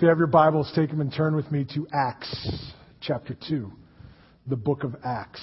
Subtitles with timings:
[0.00, 3.70] If you have your Bibles, take them and turn with me to Acts chapter 2,
[4.46, 5.42] the book of Acts.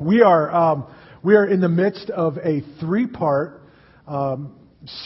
[0.00, 0.86] We are, um,
[1.24, 3.62] we are in the midst of a three part
[4.06, 4.54] um,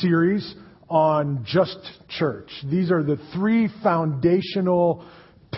[0.00, 0.54] series
[0.90, 1.78] on just
[2.10, 2.50] church.
[2.70, 5.08] These are the three foundational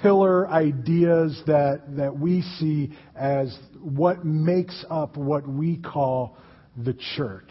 [0.01, 6.37] pillar ideas that, that we see as what makes up what we call
[6.77, 7.51] the church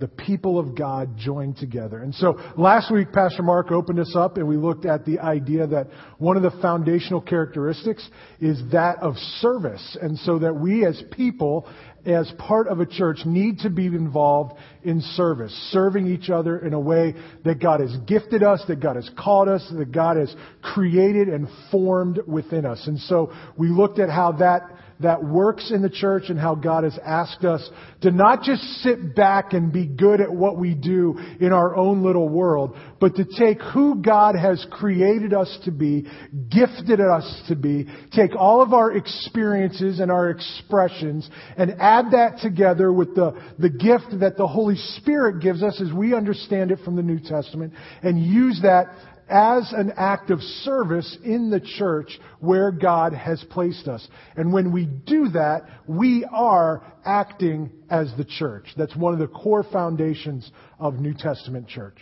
[0.00, 1.98] the people of God joined together.
[1.98, 5.66] And so last week, Pastor Mark opened us up and we looked at the idea
[5.66, 8.08] that one of the foundational characteristics
[8.40, 9.98] is that of service.
[10.00, 11.68] And so that we as people,
[12.06, 16.72] as part of a church, need to be involved in service, serving each other in
[16.72, 17.14] a way
[17.44, 21.46] that God has gifted us, that God has called us, that God has created and
[21.70, 22.86] formed within us.
[22.86, 24.62] And so we looked at how that
[25.02, 27.68] that works in the church and how God has asked us
[28.02, 32.02] to not just sit back and be good at what we do in our own
[32.02, 36.06] little world, but to take who God has created us to be,
[36.50, 42.38] gifted us to be, take all of our experiences and our expressions and add that
[42.42, 46.78] together with the, the gift that the Holy Spirit gives us as we understand it
[46.84, 48.86] from the New Testament and use that
[49.30, 54.06] as an act of service in the church where God has placed us.
[54.36, 58.66] And when we do that, we are acting as the church.
[58.76, 61.96] That's one of the core foundations of New Testament church.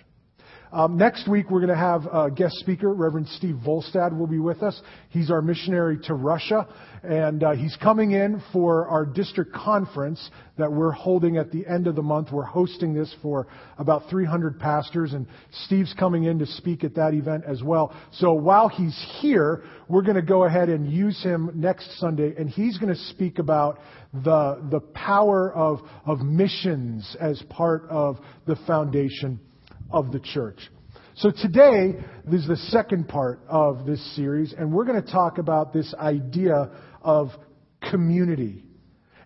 [0.70, 4.38] Um, next week, we're going to have a guest speaker, Reverend Steve Volstad, will be
[4.38, 4.78] with us.
[5.08, 6.69] He's our missionary to Russia,
[7.02, 11.86] and uh, he's coming in for our district conference that we're holding at the end
[11.86, 12.33] of the month.
[12.33, 13.47] We're hosting this for
[13.78, 15.27] about 300 pastors, and
[15.64, 17.97] Steve's coming in to speak at that event as well.
[18.12, 22.50] So while he's here, we're going to go ahead and use him next Sunday, and
[22.50, 23.78] he's going to speak about
[24.12, 29.41] the the power of of missions as part of the foundation
[29.91, 30.58] of the church.
[31.17, 31.94] So today,
[32.31, 36.70] is the second part of this series, and we're going to talk about this idea
[37.03, 37.31] of
[37.91, 38.64] community.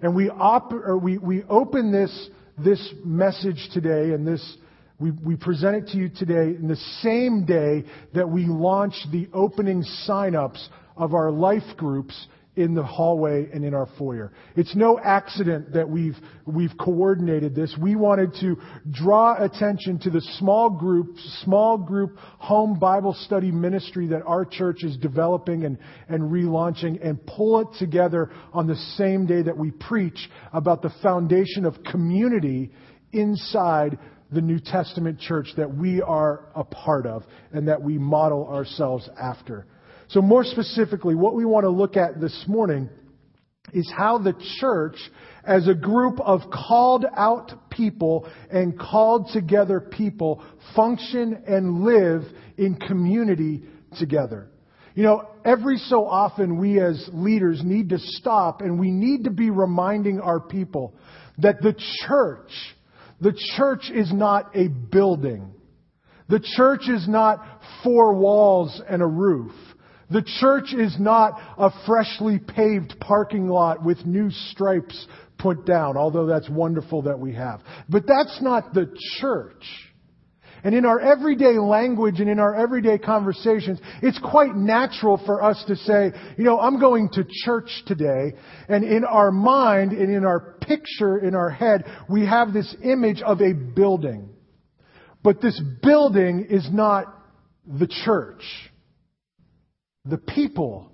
[0.01, 0.73] And we, op-
[1.03, 4.57] we, we open this, this message today and this,
[4.99, 7.85] we, we present it to you today in the same day
[8.15, 13.73] that we launch the opening sign-ups of our life groups in the hallway and in
[13.73, 14.31] our foyer.
[14.57, 17.75] It's no accident that we've, we've coordinated this.
[17.81, 18.57] We wanted to
[18.91, 24.85] draw attention to the small group, small group home Bible study ministry that our church
[24.85, 29.71] is developing and, and relaunching and pull it together on the same day that we
[29.71, 32.71] preach about the foundation of community
[33.13, 33.99] inside
[34.31, 39.09] the New Testament church that we are a part of and that we model ourselves
[39.21, 39.67] after.
[40.13, 42.91] So more specifically, what we want to look at this morning
[43.73, 44.97] is how the church,
[45.43, 50.45] as a group of called out people and called together people,
[50.77, 52.25] function and live
[52.59, 53.63] in community
[53.99, 54.51] together.
[54.95, 59.31] You know, every so often we as leaders need to stop and we need to
[59.31, 60.95] be reminding our people
[61.39, 61.75] that the
[62.07, 62.51] church,
[63.23, 65.55] the church is not a building.
[66.29, 67.43] The church is not
[67.83, 69.53] four walls and a roof.
[70.13, 75.07] The church is not a freshly paved parking lot with new stripes
[75.39, 77.63] put down, although that's wonderful that we have.
[77.89, 79.65] But that's not the church.
[80.65, 85.63] And in our everyday language and in our everyday conversations, it's quite natural for us
[85.67, 88.35] to say, you know, I'm going to church today.
[88.69, 93.23] And in our mind and in our picture in our head, we have this image
[93.23, 94.29] of a building.
[95.25, 97.07] But this building is not
[97.67, 98.43] the church.
[100.05, 100.91] The people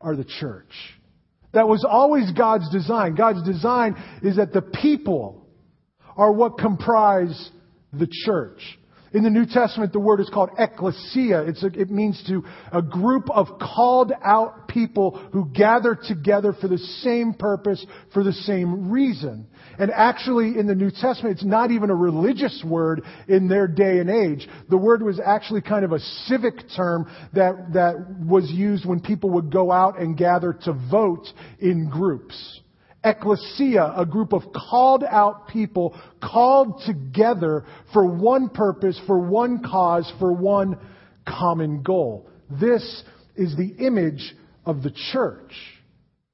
[0.00, 0.70] are the church.
[1.52, 3.14] That was always God's design.
[3.14, 5.46] God's design is that the people
[6.16, 7.50] are what comprise
[7.92, 8.60] the church.
[9.12, 11.42] In the New Testament, the word is called ecclesia.
[11.42, 12.42] A, it means to
[12.72, 18.32] a group of called out people who gather together for the same purpose, for the
[18.32, 19.46] same reason.
[19.78, 23.98] And actually, in the New Testament, it's not even a religious word in their day
[23.98, 24.48] and age.
[24.68, 29.30] The word was actually kind of a civic term that, that was used when people
[29.30, 31.26] would go out and gather to vote
[31.60, 32.60] in groups
[33.04, 40.10] ecclesia, a group of called out people called together for one purpose, for one cause,
[40.18, 40.78] for one
[41.28, 42.26] common goal.
[42.50, 43.02] This
[43.36, 44.34] is the image
[44.64, 45.52] of the church.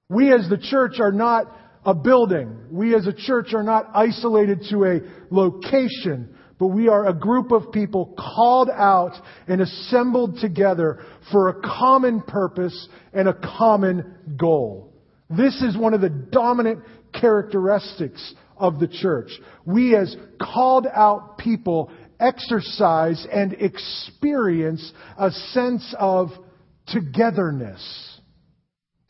[0.08, 1.46] We as the church are not
[1.84, 2.56] a building.
[2.70, 5.00] We as a church are not isolated to a
[5.30, 9.12] location, but we are a group of people called out
[9.48, 10.98] and assembled together
[11.32, 14.92] for a common purpose and a common goal.
[15.30, 16.80] This is one of the dominant
[17.18, 19.30] characteristics of the church.
[19.64, 21.90] We as called out people
[22.20, 26.28] exercise and experience a sense of
[26.86, 28.09] togetherness.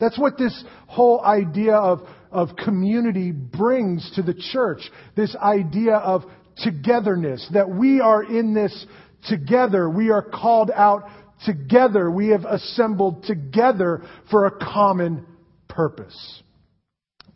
[0.01, 2.01] That's what this whole idea of,
[2.31, 4.81] of community brings to the church.
[5.15, 6.23] This idea of
[6.57, 8.85] togetherness, that we are in this
[9.29, 9.87] together.
[9.87, 11.03] We are called out
[11.45, 12.09] together.
[12.09, 14.01] We have assembled together
[14.31, 15.25] for a common
[15.69, 16.41] purpose.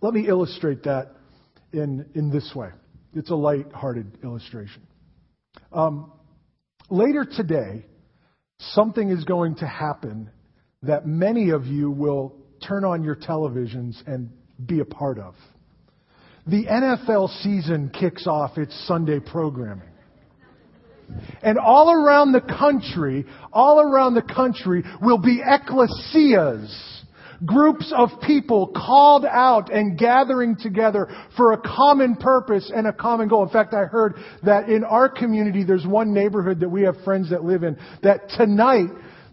[0.02, 1.16] Let me illustrate that
[1.72, 2.70] in, in this way.
[3.14, 4.82] It's a light-hearted illustration.
[5.72, 6.12] Um,
[6.90, 7.86] later today,
[8.60, 10.32] something is going to happen
[10.82, 14.30] that many of you will turn on your televisions and
[14.66, 15.36] be a part of.
[16.48, 19.90] The NFL season kicks off its Sunday programming.
[21.42, 27.04] And all around the country, all around the country will be ecclesias,
[27.46, 33.28] groups of people called out and gathering together for a common purpose and a common
[33.28, 33.44] goal.
[33.44, 37.30] In fact, I heard that in our community, there's one neighborhood that we have friends
[37.30, 38.90] that live in, that tonight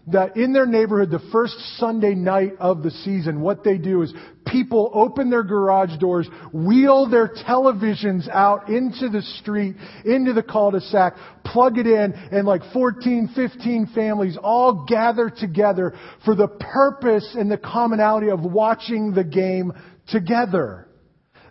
[0.07, 4.13] that in their neighborhood, the first Sunday night of the season, what they do is
[4.45, 11.15] people open their garage doors, wheel their televisions out into the street, into the cul-de-sac,
[11.45, 15.93] plug it in, and like 14, 15 families all gather together
[16.25, 19.71] for the purpose and the commonality of watching the game
[20.09, 20.89] together.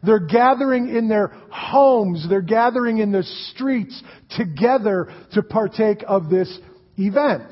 [0.03, 4.03] They're gathering in their homes, they're gathering in the streets
[4.37, 6.59] together to partake of this
[6.99, 7.51] event.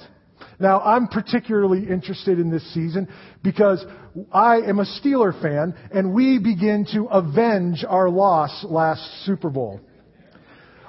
[0.61, 3.09] Now, I'm particularly interested in this season
[3.43, 3.83] because
[4.31, 9.81] I am a Steeler fan and we begin to avenge our loss last Super Bowl.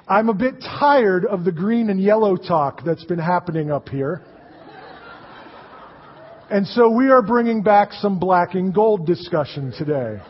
[0.06, 4.22] I'm a bit tired of the green and yellow talk that's been happening up here.
[6.50, 10.20] And so we are bringing back some black and gold discussion today.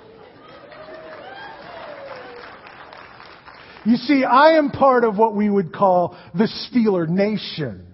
[3.84, 7.91] You see, I am part of what we would call the Steeler Nation.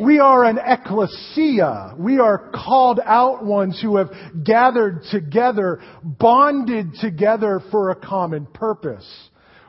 [0.00, 1.94] We are an ecclesia.
[1.98, 4.10] We are called out ones who have
[4.44, 9.06] gathered together, bonded together for a common purpose.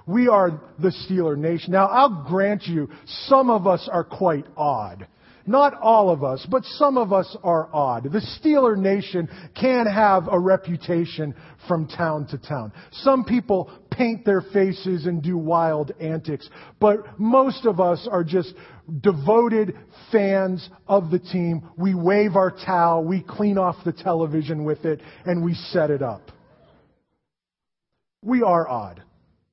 [0.06, 1.72] We are the Steeler nation.
[1.72, 2.90] Now, I'll grant you,
[3.28, 5.08] some of us are quite odd.
[5.50, 8.04] Not all of us, but some of us are odd.
[8.04, 9.28] The Steeler Nation
[9.60, 11.34] can have a reputation
[11.68, 12.72] from town to town.
[12.92, 16.48] Some people paint their faces and do wild antics,
[16.80, 18.54] but most of us are just
[19.02, 19.78] devoted
[20.12, 21.70] fans of the team.
[21.78, 26.02] We wave our towel, we clean off the television with it, and we set it
[26.02, 26.32] up.
[28.22, 29.02] We are odd,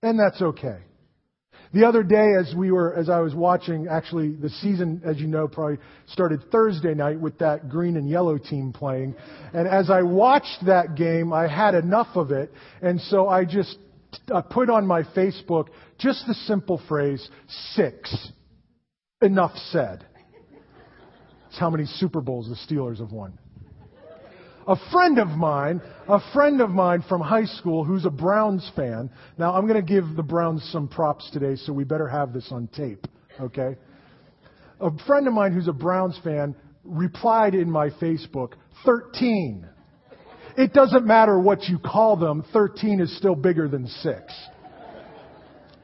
[0.03, 0.79] and that's okay.
[1.73, 5.27] The other day, as we were, as I was watching, actually, the season, as you
[5.27, 9.15] know, probably started Thursday night with that green and yellow team playing.
[9.53, 13.77] And as I watched that game, I had enough of it, and so I just
[14.33, 15.67] I put on my Facebook
[15.99, 17.29] just the simple phrase,
[17.75, 18.31] six.
[19.23, 20.05] Enough said.
[21.49, 23.39] It's how many Super Bowls the Steelers have won.
[24.69, 29.09] A friend of mine, a friend of mine from high school who's a Browns fan.
[29.39, 32.49] Now, I'm going to give the Browns some props today, so we better have this
[32.51, 33.07] on tape,
[33.41, 33.77] okay?
[34.83, 36.55] A friend of mine who's a Browns fan
[36.85, 38.53] replied in my Facebook,
[38.85, 39.67] 13.
[40.59, 44.23] It doesn't matter what you call them, 13 is still bigger than 6.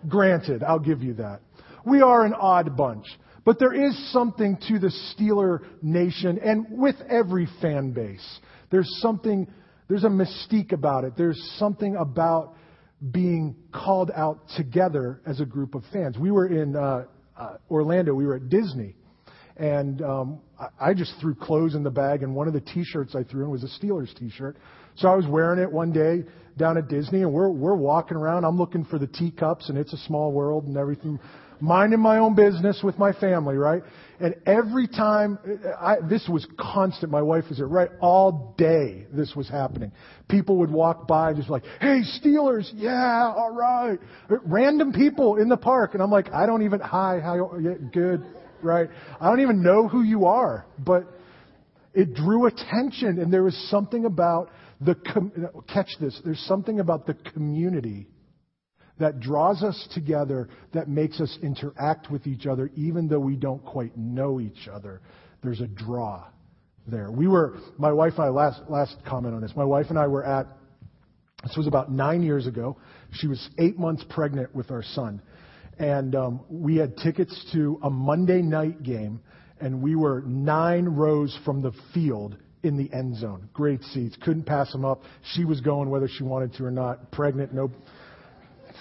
[0.07, 1.41] Granted, I'll give you that.
[1.87, 3.07] We are an odd bunch.
[3.45, 8.41] But there is something to the Steeler nation and with every fan base.
[8.71, 9.49] There's something,
[9.89, 11.15] there's a mystique about it.
[11.17, 12.55] There's something about
[13.11, 16.17] being called out together as a group of fans.
[16.19, 17.07] We were in uh,
[17.37, 18.95] uh, Orlando, we were at Disney,
[19.57, 23.17] and um, I, I just threw clothes in the bag, and one of the T-shirts
[23.17, 24.57] I threw in was a Steelers T-shirt.
[24.95, 26.23] So I was wearing it one day
[26.57, 28.45] down at Disney, and we're we're walking around.
[28.45, 31.19] I'm looking for the teacups, and it's a small world and everything
[31.63, 33.83] minding my own business with my family, right?
[34.19, 35.39] And every time,
[35.81, 37.13] I, this was constant.
[37.13, 37.91] My wife was there, right?
[38.01, 39.93] All day this was happening.
[40.29, 43.99] People would walk by just like, hey, Steelers, yeah, all right.
[44.29, 45.95] Random people in the park.
[45.95, 48.25] And I'm like, I don't even, hi, how, yeah, good,
[48.61, 48.89] right?
[49.21, 50.67] I don't even know who you are.
[50.79, 51.05] But
[51.95, 54.51] it drew attention and there was something about
[54.81, 55.33] the, com-
[55.73, 58.09] catch this, there's something about the community
[59.03, 63.65] that draws us together, that makes us interact with each other, even though we don't
[63.65, 65.01] quite know each other.
[65.43, 66.25] There's a draw
[66.87, 67.11] there.
[67.11, 70.07] We were, my wife and I, last, last comment on this, my wife and I
[70.07, 70.47] were at,
[71.43, 72.77] this was about nine years ago.
[73.13, 75.21] She was eight months pregnant with our son.
[75.79, 79.21] And um, we had tickets to a Monday night game,
[79.61, 83.49] and we were nine rows from the field in the end zone.
[83.53, 84.17] Great seats.
[84.23, 85.03] Couldn't pass them up.
[85.35, 87.11] She was going whether she wanted to or not.
[87.11, 87.73] Pregnant, no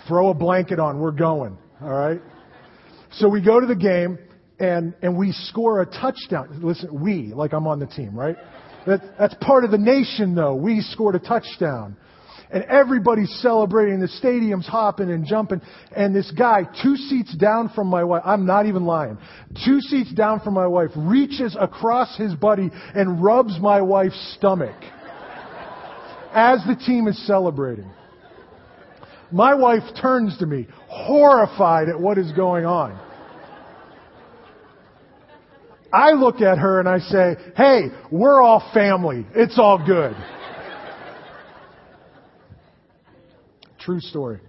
[0.07, 0.99] Throw a blanket on.
[0.99, 1.57] We're going.
[1.81, 2.21] All right?
[3.13, 4.17] So we go to the game
[4.59, 6.59] and, and we score a touchdown.
[6.63, 8.35] Listen, we, like I'm on the team, right?
[8.85, 10.55] That, that's part of the nation though.
[10.55, 11.97] We scored a touchdown.
[12.53, 14.01] And everybody's celebrating.
[14.01, 15.61] The stadium's hopping and jumping.
[15.95, 19.17] And this guy, two seats down from my wife, I'm not even lying,
[19.65, 24.75] two seats down from my wife, reaches across his buddy and rubs my wife's stomach
[26.33, 27.89] as the team is celebrating.
[29.31, 32.99] My wife turns to me, horrified at what is going on.
[35.93, 39.25] I look at her and I say, hey, we're all family.
[39.35, 40.15] It's all good.
[43.79, 44.39] True story.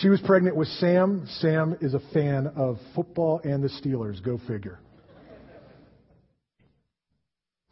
[0.00, 1.26] She was pregnant with Sam.
[1.40, 4.22] Sam is a fan of football and the Steelers.
[4.22, 4.78] Go figure.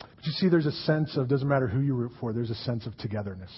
[0.01, 2.57] But you see, there's a sense of, doesn't matter who you root for, there's a
[2.57, 3.53] sense of togetherness.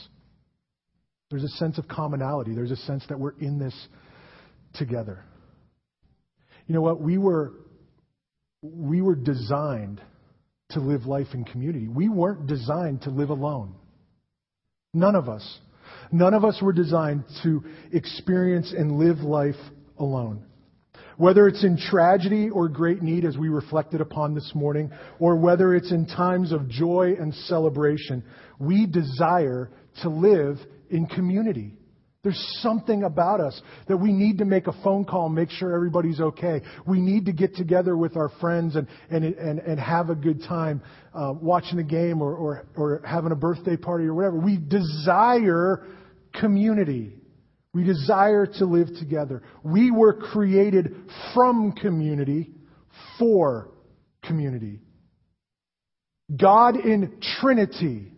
[1.30, 2.54] There's a sense of commonality.
[2.54, 3.74] There's a sense that we're in this
[4.74, 5.24] together.
[6.66, 7.00] You know what?
[7.00, 7.52] We were
[8.62, 10.00] we were designed
[10.70, 11.88] to live life in community.
[11.88, 13.74] We weren't designed to live alone.
[14.92, 15.58] None of us.
[16.10, 19.56] None of us were designed to experience and live life
[19.98, 20.44] alone.
[21.16, 25.74] Whether it's in tragedy or great need, as we reflected upon this morning, or whether
[25.74, 28.22] it's in times of joy and celebration,
[28.58, 29.70] we desire
[30.02, 30.58] to live
[30.90, 31.74] in community.
[32.24, 35.72] There's something about us that we need to make a phone call and make sure
[35.72, 36.62] everybody's okay.
[36.84, 40.42] We need to get together with our friends and, and, and, and have a good
[40.42, 40.82] time
[41.14, 44.36] uh, watching the game or, or, or having a birthday party or whatever.
[44.36, 45.86] We desire
[46.34, 47.12] community.
[47.72, 49.42] We desire to live together.
[49.62, 50.94] We were created
[51.34, 52.50] from community
[53.18, 53.70] for
[54.24, 54.80] community.
[56.36, 58.12] God in Trinity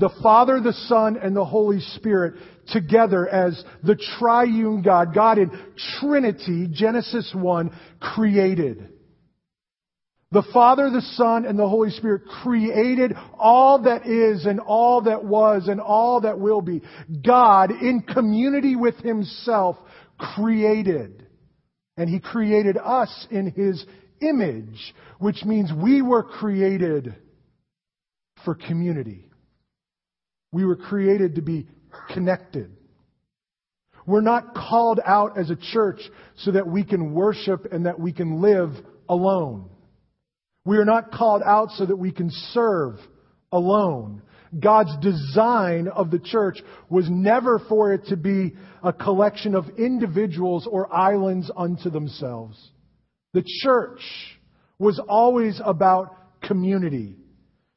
[0.00, 2.34] the Father, the Son, and the Holy Spirit
[2.72, 5.14] together as the triune God.
[5.14, 5.50] God in
[6.00, 8.88] Trinity, Genesis 1, created.
[10.32, 15.24] The Father, the Son, and the Holy Spirit created all that is and all that
[15.24, 16.82] was and all that will be.
[17.24, 19.76] God, in community with Himself,
[20.36, 21.26] created.
[21.96, 23.84] And He created us in His
[24.22, 27.14] image, which means we were created
[28.44, 29.29] for community.
[30.52, 31.68] We were created to be
[32.12, 32.70] connected.
[34.06, 36.00] We're not called out as a church
[36.38, 38.70] so that we can worship and that we can live
[39.08, 39.68] alone.
[40.64, 42.96] We are not called out so that we can serve
[43.52, 44.22] alone.
[44.58, 50.66] God's design of the church was never for it to be a collection of individuals
[50.70, 52.58] or islands unto themselves.
[53.32, 54.00] The church
[54.78, 57.16] was always about community.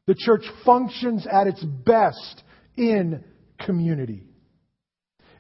[0.08, 2.43] The church functions at its best
[2.78, 3.24] in
[3.66, 4.24] community.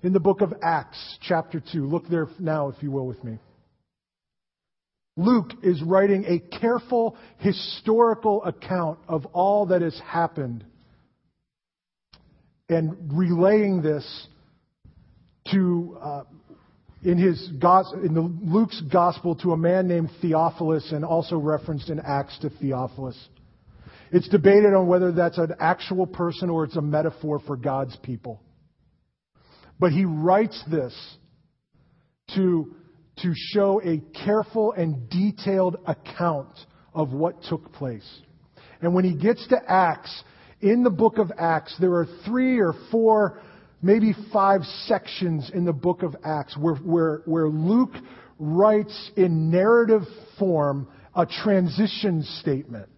[0.01, 3.39] In the book of Acts, chapter 2, look there now, if you will, with me.
[5.15, 10.65] Luke is writing a careful historical account of all that has happened
[12.67, 14.27] and relaying this
[15.51, 16.23] to uh,
[17.03, 21.99] in his in the, Luke's gospel to a man named Theophilus and also referenced in
[21.99, 23.17] Acts to Theophilus.
[24.13, 28.43] It's debated on whether that's an actual person or it's a metaphor for God's people.
[29.79, 30.93] But he writes this
[32.35, 32.75] to,
[33.23, 36.55] to show a careful and detailed account
[36.93, 38.07] of what took place.
[38.81, 40.23] And when he gets to Acts,
[40.61, 43.41] in the book of Acts, there are three or four,
[43.81, 47.95] maybe five sections in the book of Acts where, where, where Luke
[48.37, 50.03] writes in narrative
[50.37, 52.89] form a transition statement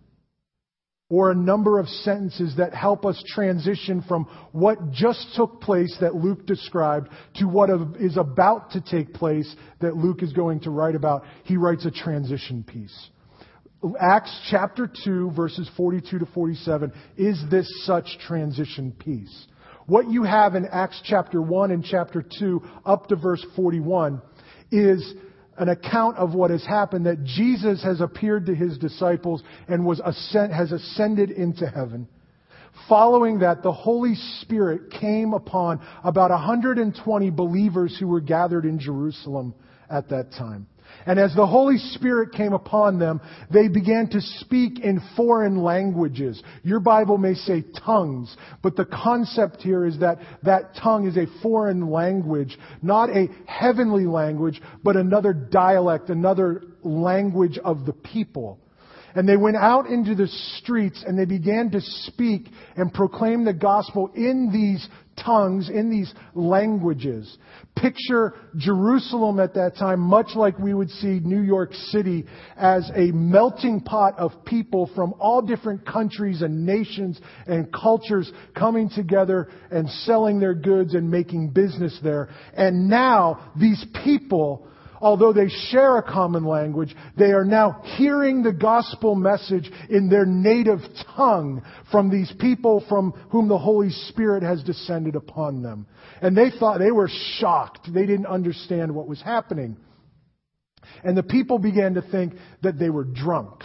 [1.09, 6.15] or a number of sentences that help us transition from what just took place that
[6.15, 7.69] Luke described to what
[8.00, 11.24] is about to take place that Luke is going to write about.
[11.43, 13.09] He writes a transition piece.
[14.00, 19.45] Acts chapter 2 verses 42 to 47 is this such transition piece.
[19.85, 24.24] What you have in Acts chapter 1 and chapter 2 up to verse 41
[24.71, 25.13] is
[25.57, 30.01] an account of what has happened that Jesus has appeared to his disciples and was
[30.03, 32.07] ascend, has ascended into heaven.
[32.89, 39.55] Following that, the Holy Spirit came upon about 120 believers who were gathered in Jerusalem
[39.89, 40.67] at that time.
[41.06, 43.22] And as the Holy Spirit came upon them,
[43.52, 46.42] they began to speak in foreign languages.
[46.64, 51.28] Your Bible may say tongues, but the concept here is that that tongue is a
[51.42, 58.60] foreign language, not a heavenly language, but another dialect, another language of the people.
[59.16, 63.54] And they went out into the streets and they began to speak and proclaim the
[63.54, 64.86] gospel in these
[65.17, 67.38] tongues, in these languages.
[67.75, 73.12] Picture Jerusalem at that time, much like we would see New York City, as a
[73.12, 79.89] melting pot of people from all different countries and nations and cultures coming together and
[79.89, 82.29] selling their goods and making business there.
[82.55, 84.67] And now these people
[85.02, 90.25] although they share a common language, they are now hearing the gospel message in their
[90.25, 90.80] native
[91.16, 95.88] tongue from these people from whom the Holy Spirit has descended upon them.
[96.22, 97.10] And they thought, they were
[97.40, 97.90] shocked.
[97.94, 99.78] They didn't understand what was happening.
[101.04, 103.64] And the people began to think that they were drunk.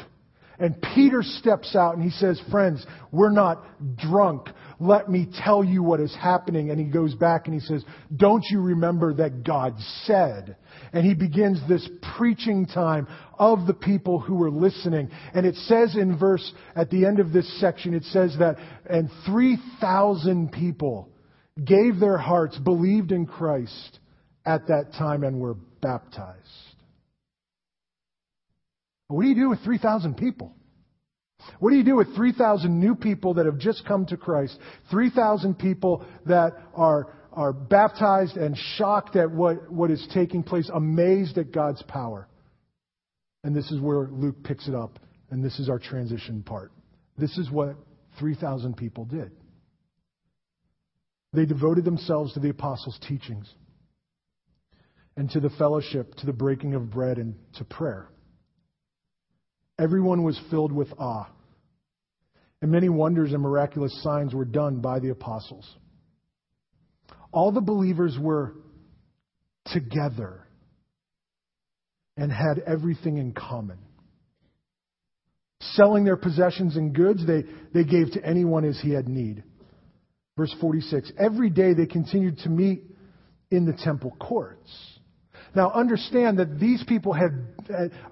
[0.58, 3.64] And Peter steps out and he says, Friends, we're not
[3.96, 4.48] drunk.
[4.82, 6.70] Let me tell you what is happening.
[6.70, 7.84] And he goes back and he says,
[8.16, 10.56] Don't you remember that God said?
[10.94, 13.06] And he begins this preaching time
[13.38, 15.10] of the people who were listening.
[15.34, 18.56] And it says in verse, at the end of this section, it says that,
[18.88, 21.10] and 3,000 people
[21.62, 23.98] gave their hearts, believed in Christ
[24.46, 26.38] at that time, and were baptized.
[29.08, 30.54] What do you do with 3,000 people?
[31.58, 34.58] What do you do with 3,000 new people that have just come to Christ?
[34.90, 41.38] 3,000 people that are, are baptized and shocked at what, what is taking place, amazed
[41.38, 42.28] at God's power.
[43.42, 44.98] And this is where Luke picks it up,
[45.30, 46.72] and this is our transition part.
[47.16, 47.76] This is what
[48.18, 49.30] 3,000 people did.
[51.32, 53.52] They devoted themselves to the apostles' teachings
[55.16, 58.08] and to the fellowship, to the breaking of bread, and to prayer.
[59.80, 61.28] Everyone was filled with awe.
[62.60, 65.66] And many wonders and miraculous signs were done by the apostles.
[67.32, 68.54] All the believers were
[69.66, 70.46] together
[72.16, 73.78] and had everything in common.
[75.60, 79.42] Selling their possessions and goods, they, they gave to anyone as he had need.
[80.36, 82.82] Verse 46 Every day they continued to meet
[83.50, 84.70] in the temple courts.
[85.54, 87.32] Now understand that these people have,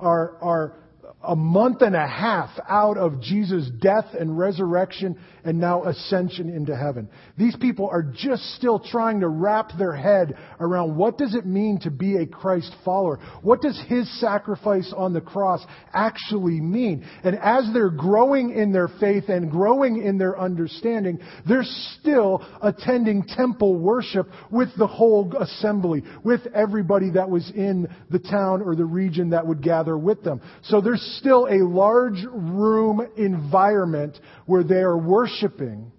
[0.01, 0.77] are, are
[1.23, 6.77] a month and a half out of Jesus' death and resurrection and now ascension into
[6.77, 7.09] heaven.
[7.37, 11.81] These people are just still trying to wrap their head around what does it mean
[11.81, 13.19] to be a Christ follower?
[13.43, 17.05] What does his sacrifice on the cross actually mean?
[17.25, 21.65] And as they're growing in their faith and growing in their understanding, they're
[22.01, 28.63] still attending temple worship with the whole assembly, with everybody that was in the town
[28.63, 30.41] or the region that would gather with them.
[30.63, 35.93] So there's still a large room environment where they are worshiping.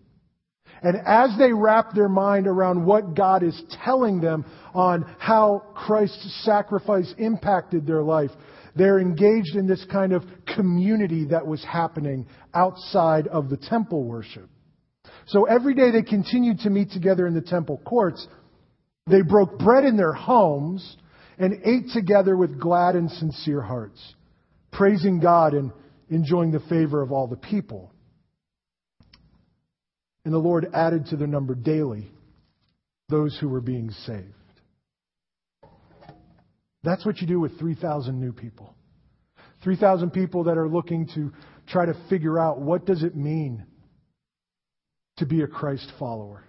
[0.82, 6.44] And as they wrap their mind around what God is telling them on how Christ's
[6.46, 8.32] sacrifice impacted their life,
[8.76, 10.24] they're engaged in this kind of
[10.56, 14.50] community that was happening outside of the temple worship.
[15.28, 18.26] So every day they continued to meet together in the temple courts.
[19.08, 20.98] They broke bread in their homes
[21.38, 24.00] and ate together with glad and sincere hearts
[24.72, 25.72] praising God and
[26.10, 27.92] enjoying the favor of all the people.
[30.26, 32.12] And the Lord added to their number daily
[33.08, 34.34] those who were being saved.
[36.84, 38.76] That's what you do with 3,000 new people.
[39.64, 41.34] 3,000 people that are looking to
[41.68, 43.66] try to figure out what does it mean
[45.18, 46.44] to be a Christ follower?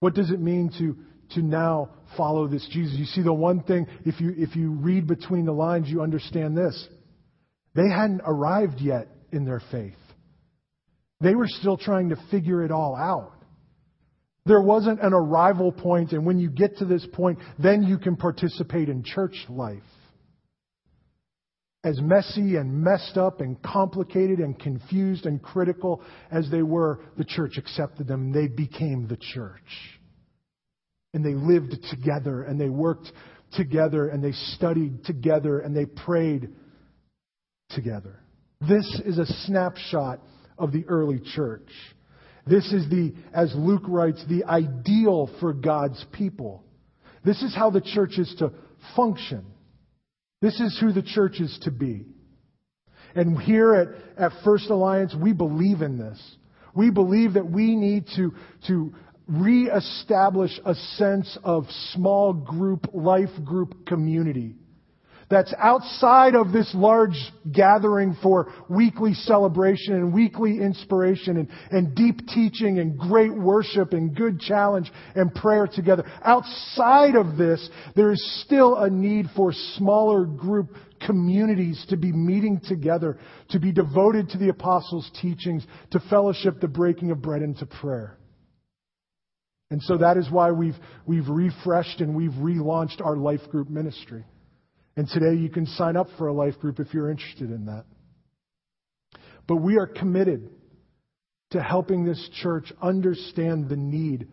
[0.00, 0.96] What does it mean to
[1.34, 2.98] to now follow this Jesus.
[2.98, 6.56] You see, the one thing, if you, if you read between the lines, you understand
[6.56, 6.88] this.
[7.74, 9.94] They hadn't arrived yet in their faith.
[11.20, 13.32] They were still trying to figure it all out.
[14.44, 18.16] There wasn't an arrival point, and when you get to this point, then you can
[18.16, 19.82] participate in church life.
[21.84, 27.24] As messy and messed up and complicated and confused and critical as they were, the
[27.24, 28.32] church accepted them.
[28.32, 29.60] They became the church.
[31.14, 33.10] And they lived together and they worked
[33.52, 36.50] together and they studied together and they prayed
[37.70, 38.20] together.
[38.60, 40.20] This is a snapshot
[40.58, 41.68] of the early church.
[42.46, 46.64] This is the, as Luke writes, the ideal for God's people.
[47.24, 48.52] This is how the church is to
[48.96, 49.44] function.
[50.40, 52.06] This is who the church is to be.
[53.14, 56.20] And here at, at First Alliance, we believe in this.
[56.74, 58.32] We believe that we need to,
[58.66, 58.94] to
[59.28, 64.56] reestablish a sense of small group, life group community.
[65.30, 67.16] that's outside of this large
[67.50, 74.14] gathering for weekly celebration and weekly inspiration and, and deep teaching and great worship and
[74.14, 76.04] good challenge and prayer together.
[76.22, 82.60] Outside of this, there is still a need for smaller group communities to be meeting
[82.68, 87.56] together, to be devoted to the apostles' teachings, to fellowship, the breaking of bread, and
[87.56, 88.18] to prayer.
[89.72, 94.22] And so that is why we've, we've refreshed and we've relaunched our life group ministry.
[94.98, 97.86] And today you can sign up for a life group if you're interested in that.
[99.48, 100.50] But we are committed
[101.52, 104.28] to helping this church understand the need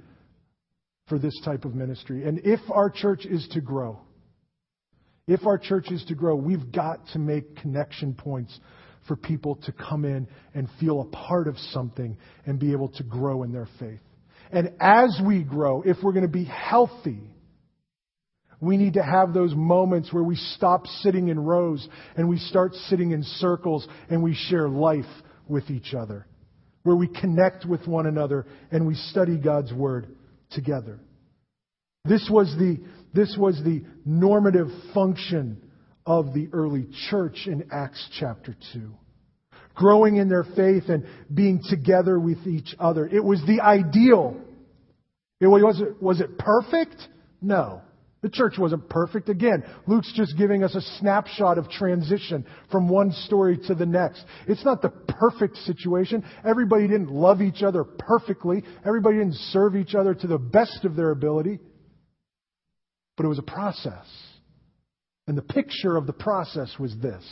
[1.07, 2.27] for this type of ministry.
[2.27, 3.97] And if our church is to grow,
[5.25, 8.59] if our church is to grow, we've got to make connection points
[9.07, 13.03] for people to come in and feel a part of something and be able to
[13.03, 14.01] grow in their faith.
[14.51, 17.21] And as we grow, if we're going to be healthy,
[18.61, 22.73] we need to have those moments where we stop sitting in rows and we start
[22.73, 25.05] sitting in circles and we share life
[25.47, 26.27] with each other.
[26.83, 30.15] Where we connect with one another and we study God's Word
[30.51, 30.99] together.
[32.05, 32.77] This was the,
[33.13, 35.61] this was the normative function
[36.05, 38.91] of the early church in Acts chapter 2.
[39.79, 43.07] Growing in their faith and being together with each other.
[43.07, 44.35] It was the ideal.
[45.39, 46.97] It was, was it perfect?
[47.41, 47.81] No.
[48.21, 49.29] The church wasn't perfect.
[49.29, 54.25] Again, Luke's just giving us a snapshot of transition from one story to the next.
[54.49, 56.25] It's not the perfect situation.
[56.45, 58.63] Everybody didn't love each other perfectly.
[58.85, 61.59] Everybody didn't serve each other to the best of their ability.
[63.15, 64.05] But it was a process.
[65.25, 67.23] And the picture of the process was this.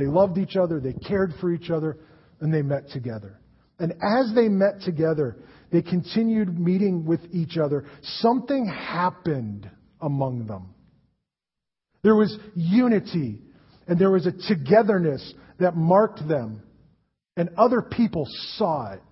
[0.00, 1.98] They loved each other, they cared for each other,
[2.40, 3.38] and they met together.
[3.78, 5.36] And as they met together,
[5.70, 7.84] they continued meeting with each other.
[8.02, 10.74] Something happened among them.
[12.02, 13.40] There was unity
[13.86, 16.62] and there was a togetherness that marked them.
[17.36, 19.02] And other people saw it.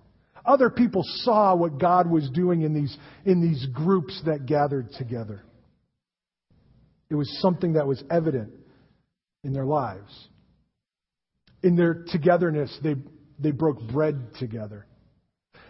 [0.45, 5.43] Other people saw what God was doing in these, in these groups that gathered together.
[7.09, 8.53] It was something that was evident
[9.43, 10.27] in their lives.
[11.63, 12.95] In their togetherness, they,
[13.37, 14.85] they broke bread together.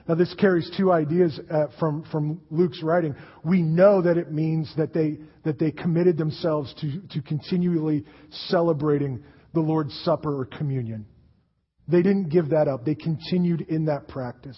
[0.08, 3.16] Now, this carries two ideas uh, from, from Luke's writing.
[3.44, 8.06] We know that it means that they, that they committed themselves to, to continually
[8.48, 9.24] celebrating
[9.54, 11.06] the Lord's Supper or communion.
[11.88, 12.86] They didn't give that up.
[12.86, 14.58] They continued in that practice.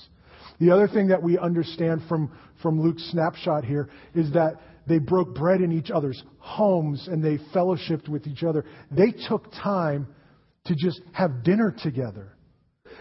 [0.60, 4.54] The other thing that we understand from, from Luke's snapshot here is that
[4.88, 8.65] they broke bread in each other's homes and they fellowshipped with each other.
[8.89, 10.08] They took time
[10.65, 12.36] to just have dinner together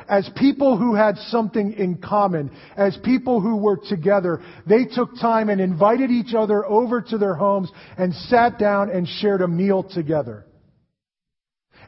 [0.08, 5.48] as people who had something in common, as people who were together, they took time
[5.48, 9.82] and invited each other over to their homes and sat down and shared a meal
[9.82, 10.46] together.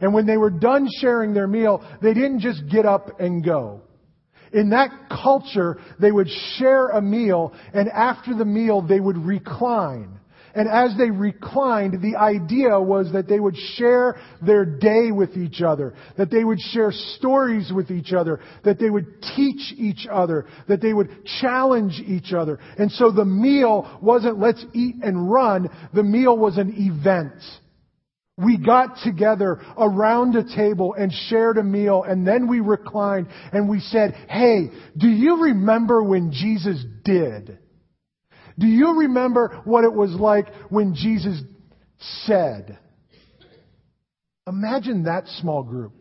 [0.00, 3.82] And when they were done sharing their meal, they didn't just get up and go.
[4.52, 10.18] In that culture, they would share a meal, and after the meal, they would recline.
[10.54, 15.62] And as they reclined, the idea was that they would share their day with each
[15.62, 20.46] other, that they would share stories with each other, that they would teach each other,
[20.68, 22.58] that they would challenge each other.
[22.78, 27.40] And so the meal wasn't let's eat and run, the meal was an event.
[28.36, 33.68] We got together around a table and shared a meal and then we reclined and
[33.68, 37.58] we said, hey, do you remember when Jesus did?
[38.58, 41.40] Do you remember what it was like when Jesus
[42.24, 42.78] said?
[44.46, 45.92] Imagine that small group.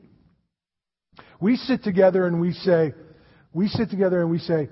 [1.40, 2.94] We sit together and we say,
[3.54, 4.70] we sit together and we say,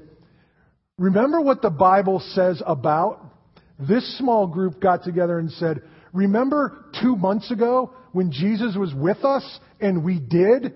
[0.97, 3.25] remember what the Bible says about?
[3.79, 5.81] This small group got together and said,
[6.13, 10.73] remember two months ago when Jesus was with us and we did?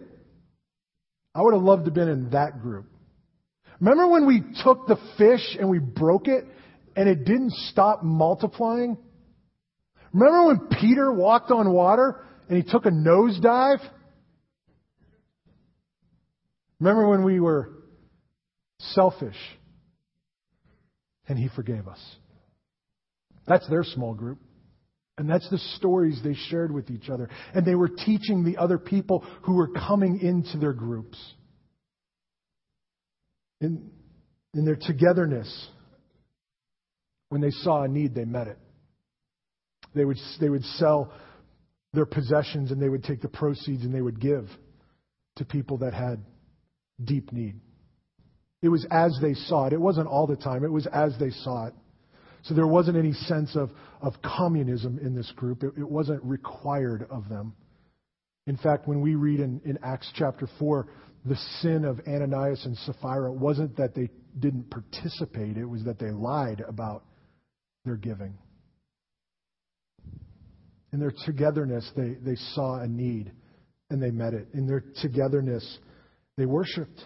[1.35, 2.85] I would have loved to have been in that group.
[3.79, 6.45] Remember when we took the fish and we broke it
[6.95, 8.97] and it didn't stop multiplying?
[10.13, 13.79] Remember when Peter walked on water and he took a nosedive?
[16.79, 17.71] Remember when we were
[18.79, 19.37] selfish
[21.27, 21.99] and he forgave us?
[23.47, 24.39] That's their small group.
[25.17, 27.29] And that's the stories they shared with each other.
[27.53, 31.17] And they were teaching the other people who were coming into their groups.
[33.61, 33.91] In,
[34.55, 35.69] in their togetherness,
[37.33, 38.59] when they saw a need, they met it.
[39.95, 41.11] They would, they would sell
[41.91, 44.47] their possessions and they would take the proceeds and they would give
[45.37, 46.23] to people that had
[47.03, 47.55] deep need.
[48.61, 49.73] It was as they saw it.
[49.73, 51.73] It wasn't all the time, it was as they saw it.
[52.43, 55.63] So there wasn't any sense of, of communism in this group.
[55.63, 57.55] It, it wasn't required of them.
[58.45, 60.87] In fact, when we read in, in Acts chapter 4,
[61.25, 66.11] the sin of Ananias and Sapphira wasn't that they didn't participate, it was that they
[66.11, 67.05] lied about
[67.85, 68.37] their giving.
[70.91, 73.31] In their togetherness, they, they saw a need
[73.89, 74.47] and they met it.
[74.53, 75.79] In their togetherness,
[76.37, 77.01] they worshiped,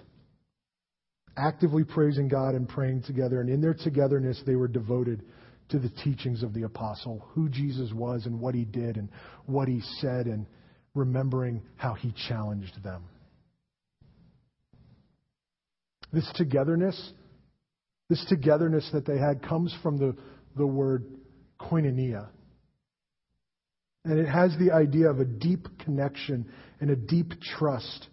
[1.37, 3.41] actively praising God and praying together.
[3.41, 5.23] And in their togetherness, they were devoted
[5.69, 9.09] to the teachings of the apostle, who Jesus was and what he did and
[9.45, 10.45] what he said, and
[10.93, 13.03] remembering how he challenged them.
[16.13, 17.13] This togetherness,
[18.09, 20.15] this togetherness that they had comes from the,
[20.57, 21.05] the word
[21.59, 22.27] koinonia.
[24.05, 28.07] And it has the idea of a deep connection and a deep trust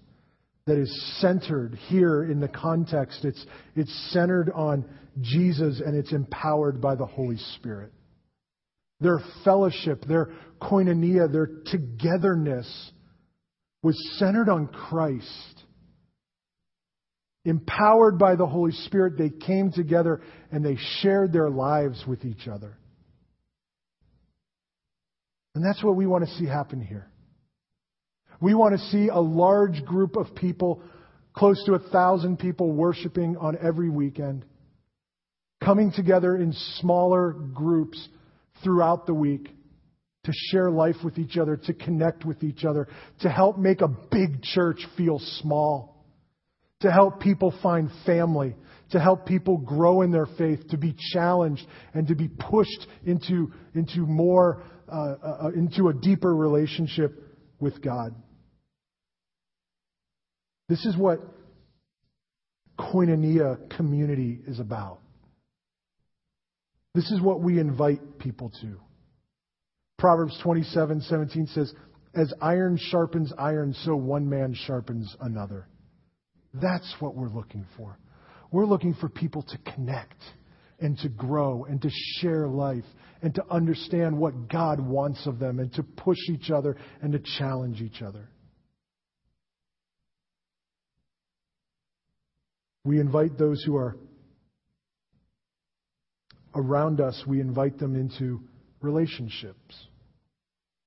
[0.66, 3.24] that is centered here in the context.
[3.24, 3.44] It's,
[3.76, 4.85] it's centered on
[5.20, 7.92] Jesus and it's empowered by the Holy Spirit.
[9.00, 12.92] Their fellowship, their koinonia, their togetherness
[13.83, 15.54] was centered on Christ.
[17.44, 22.48] Empowered by the Holy Spirit, they came together and they shared their lives with each
[22.48, 22.78] other.
[25.54, 27.09] And that's what we want to see happen here.
[28.40, 30.83] We want to see a large group of people,
[31.33, 34.44] close to a thousand people, worshiping on every weekend,
[35.62, 38.09] coming together in smaller groups
[38.62, 39.48] throughout the week
[40.24, 42.88] to share life with each other, to connect with each other,
[43.20, 45.93] to help make a big church feel small,
[46.85, 48.55] to help people find family,
[48.90, 53.51] to help people grow in their faith, to be challenged, and to be pushed into,
[53.75, 57.18] into more, uh, uh, into a deeper relationship
[57.59, 58.14] with God.
[60.68, 61.20] This is what
[62.79, 65.01] koinonia community is about.
[66.94, 68.79] This is what we invite people to.
[69.99, 71.73] Proverbs 27 17 says,
[72.14, 75.66] As iron sharpens iron, so one man sharpens another.
[76.55, 77.99] That's what we're looking for.
[78.53, 80.21] We're looking for people to connect
[80.79, 82.85] and to grow and to share life
[83.23, 87.21] and to understand what God wants of them and to push each other and to
[87.38, 88.29] challenge each other.
[92.85, 93.97] We invite those who are
[96.55, 98.40] around us, we invite them into
[98.81, 99.75] relationships.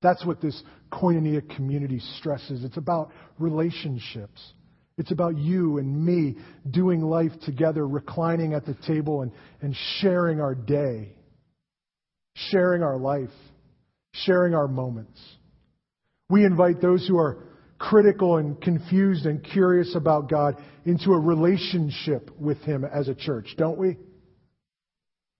[0.00, 2.64] That's what this koinonia community stresses.
[2.64, 4.40] It's about relationships.
[4.98, 6.36] It's about you and me
[6.68, 9.32] doing life together, reclining at the table and,
[9.62, 11.12] and sharing our day,
[12.34, 13.30] sharing our life,
[14.12, 15.18] sharing our moments.
[16.28, 17.44] We invite those who are
[17.78, 23.54] critical and confused and curious about God into a relationship with Him as a church,
[23.56, 23.96] don't we?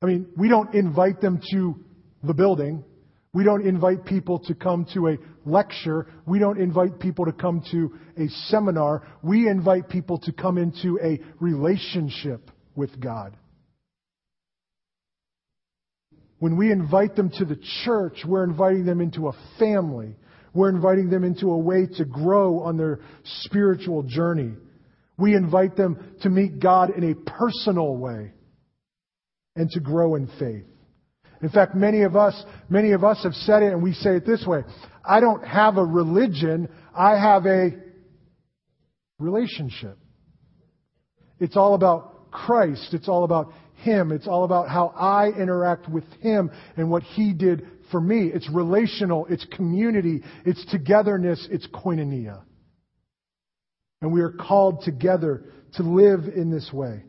[0.00, 1.74] I mean, we don't invite them to
[2.22, 2.84] the building.
[3.32, 6.06] We don't invite people to come to a lecture.
[6.26, 9.06] We don't invite people to come to a seminar.
[9.22, 13.36] We invite people to come into a relationship with God.
[16.38, 20.16] When we invite them to the church, we're inviting them into a family.
[20.54, 23.00] We're inviting them into a way to grow on their
[23.42, 24.52] spiritual journey.
[25.18, 28.32] We invite them to meet God in a personal way
[29.56, 30.64] and to grow in faith.
[31.42, 32.34] In fact, many of us,
[32.68, 34.62] many of us have said it and we say it this way.
[35.04, 36.68] I don't have a religion.
[36.96, 37.70] I have a
[39.18, 39.96] relationship.
[41.38, 42.92] It's all about Christ.
[42.92, 44.10] It's all about Him.
[44.10, 48.30] It's all about how I interact with Him and what He did for me.
[48.34, 49.26] It's relational.
[49.30, 50.22] It's community.
[50.44, 51.46] It's togetherness.
[51.50, 52.42] It's koinonia.
[54.02, 57.04] And we are called together to live in this way.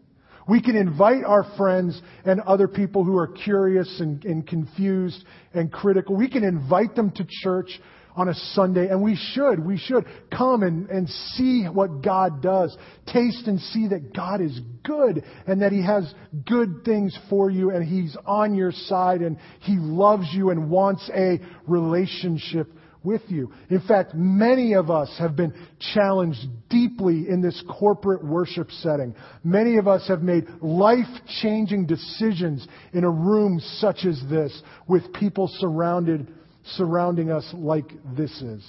[0.50, 5.72] We can invite our friends and other people who are curious and, and, confused and
[5.72, 6.16] critical.
[6.16, 7.80] We can invite them to church
[8.16, 9.64] on a Sunday, and we should.
[9.64, 12.76] We should come and, and see what God does.
[13.06, 16.12] Taste and see that God is good and that He has
[16.46, 21.10] good things for you and He's on your side and He loves you and wants
[21.16, 22.68] a relationship
[23.04, 23.52] with you.
[23.70, 25.54] In fact, many of us have been
[25.94, 29.16] challenged deeply in this corporate worship setting.
[29.44, 31.08] Many of us have made life
[31.42, 36.28] changing decisions in a room such as this with people surrounded,
[36.76, 38.68] surrounding us like this is.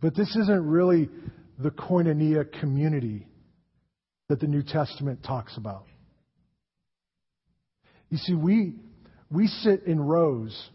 [0.00, 1.08] But this isn't really
[1.58, 3.26] the koinonia community
[4.28, 5.84] that the New Testament talks about.
[8.10, 8.74] You see, we,
[9.30, 10.70] we sit in rows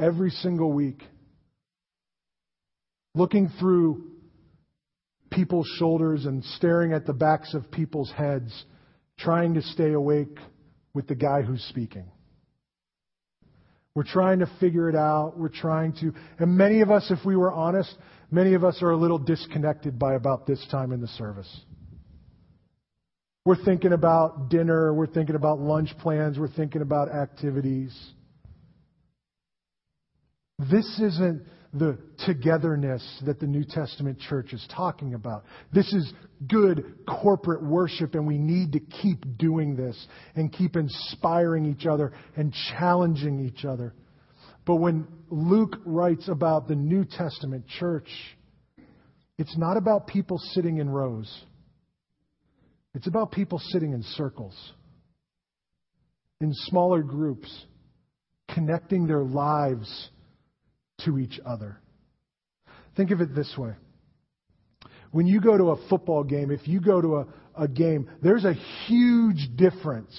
[0.00, 1.02] every single week,
[3.14, 4.06] looking through
[5.30, 8.64] people's shoulders and staring at the backs of people's heads,
[9.18, 10.38] trying to stay awake
[10.94, 12.10] with the guy who's speaking.
[13.94, 15.34] We're trying to figure it out.
[15.36, 17.94] We're trying to, and many of us, if we were honest,
[18.30, 21.60] many of us are a little disconnected by about this time in the service.
[23.44, 24.94] We're thinking about dinner.
[24.94, 26.38] We're thinking about lunch plans.
[26.38, 27.92] We're thinking about activities.
[30.68, 31.96] This isn't the
[32.26, 35.44] togetherness that the New Testament church is talking about.
[35.72, 36.12] This is
[36.48, 39.96] good corporate worship, and we need to keep doing this
[40.34, 43.94] and keep inspiring each other and challenging each other.
[44.66, 48.08] But when Luke writes about the New Testament church,
[49.38, 51.44] it's not about people sitting in rows.
[52.94, 54.56] It's about people sitting in circles,
[56.40, 57.66] in smaller groups,
[58.52, 60.10] connecting their lives
[61.04, 61.80] to each other.
[62.96, 63.72] Think of it this way.
[65.12, 68.44] When you go to a football game, if you go to a, a game, there's
[68.44, 68.54] a
[68.86, 70.14] huge difference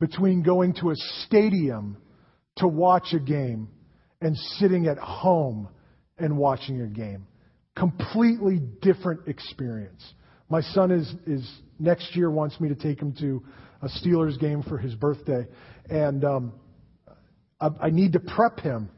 [0.00, 0.94] between going to a
[1.26, 1.98] stadium
[2.56, 3.68] to watch a game
[4.20, 5.68] and sitting at home
[6.18, 7.26] and watching a game.
[7.76, 10.02] Completely different experience.
[10.48, 13.42] My son is, is next year wants me to take him to
[13.82, 15.46] a Steelers game for his birthday,
[15.88, 16.52] and um,
[17.60, 18.90] I, I need to prep him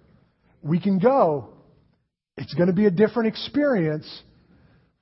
[0.62, 1.48] we can go.
[2.36, 4.22] It's going to be a different experience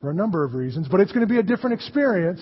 [0.01, 2.41] for a number of reasons, but it's going to be a different experience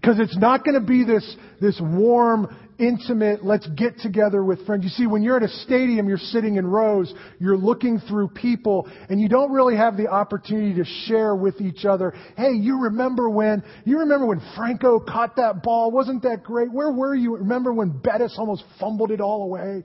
[0.00, 4.84] because it's not going to be this, this warm, intimate, let's get together with friends.
[4.84, 8.86] You see, when you're at a stadium, you're sitting in rows, you're looking through people,
[9.08, 13.30] and you don't really have the opportunity to share with each other, hey, you remember
[13.30, 15.90] when, you remember when Franco caught that ball?
[15.90, 16.70] Wasn't that great?
[16.70, 17.36] Where were you?
[17.36, 19.84] Remember when Bettis almost fumbled it all away?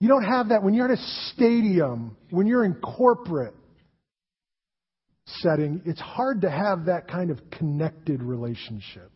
[0.00, 3.54] You don't have that when you're at a stadium, when you're in corporate
[5.26, 5.82] setting.
[5.84, 9.10] It's hard to have that kind of connected relationship.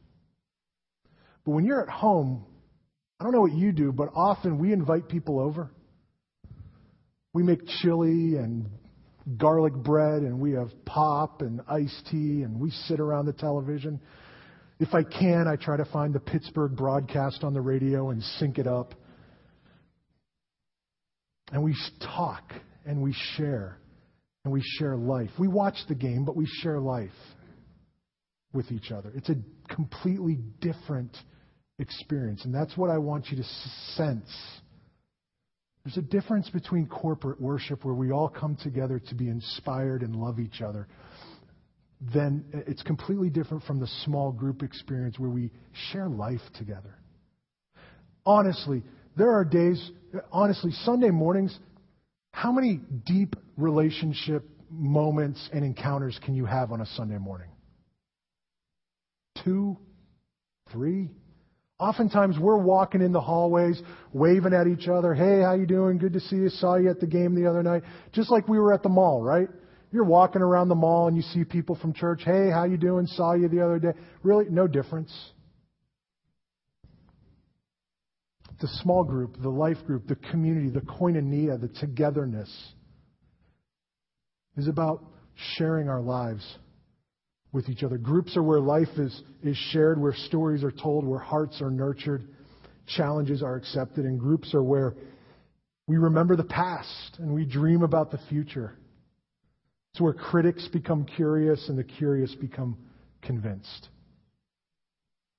[1.44, 2.44] But when you're at home,
[3.20, 5.70] I don't know what you do, but often we invite people over.
[7.32, 8.68] We make chili and
[9.36, 14.00] garlic bread, and we have pop and iced tea, and we sit around the television.
[14.80, 18.58] If I can, I try to find the Pittsburgh broadcast on the radio and sync
[18.58, 18.94] it up.
[21.52, 22.42] And we talk
[22.84, 23.78] and we share
[24.44, 25.30] and we share life.
[25.38, 27.10] We watch the game, but we share life
[28.52, 29.12] with each other.
[29.14, 29.36] It's a
[29.72, 31.16] completely different
[31.78, 32.44] experience.
[32.44, 33.44] And that's what I want you to
[33.94, 34.30] sense.
[35.84, 40.14] There's a difference between corporate worship where we all come together to be inspired and
[40.14, 40.86] love each other.
[42.12, 45.50] Then uh, it's completely different from the small group experience where we
[45.92, 46.98] share life together.
[48.24, 48.82] Honestly,
[49.16, 49.90] there are days,
[50.30, 51.58] honestly, Sunday mornings,
[52.32, 57.48] how many deep relationship moments and encounters can you have on a Sunday morning?
[59.44, 59.76] Two?
[60.70, 61.10] Three?
[61.78, 65.14] Oftentimes we're walking in the hallways, waving at each other.
[65.14, 65.98] Hey, how you doing?
[65.98, 66.48] Good to see you.
[66.48, 67.82] Saw you at the game the other night.
[68.12, 69.48] Just like we were at the mall, right?
[69.90, 72.22] You're walking around the mall and you see people from church.
[72.24, 73.06] Hey, how you doing?
[73.06, 73.92] Saw you the other day.
[74.22, 75.12] Really, no difference.
[78.62, 82.50] The small group, the life group, the community, the koinonia, the togetherness
[84.56, 85.04] is about
[85.56, 86.46] sharing our lives
[87.52, 87.98] with each other.
[87.98, 92.28] Groups are where life is, is shared, where stories are told, where hearts are nurtured,
[92.86, 94.94] challenges are accepted, and groups are where
[95.88, 98.78] we remember the past and we dream about the future.
[99.92, 102.78] It's where critics become curious and the curious become
[103.22, 103.88] convinced.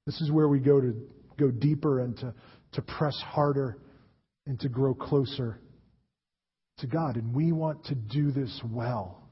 [0.06, 0.94] This is where we go to
[1.40, 2.34] go deeper and to
[2.74, 3.78] to press harder
[4.46, 5.60] and to grow closer
[6.80, 7.16] to God.
[7.16, 9.24] And we want to do this well.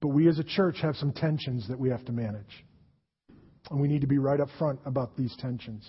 [0.00, 2.64] But we as a church have some tensions that we have to manage.
[3.70, 5.88] And we need to be right up front about these tensions.